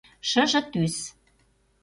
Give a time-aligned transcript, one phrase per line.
[0.29, 0.95] Шыже тӱс.